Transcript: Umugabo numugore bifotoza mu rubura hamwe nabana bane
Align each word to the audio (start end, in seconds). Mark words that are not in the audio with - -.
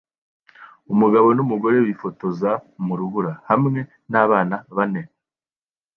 Umugabo 0.93 1.27
numugore 1.37 1.77
bifotoza 1.87 2.49
mu 2.85 2.93
rubura 2.99 3.31
hamwe 3.49 3.79
nabana 4.11 4.57
bane 4.75 5.01